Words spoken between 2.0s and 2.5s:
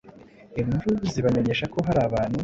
abantu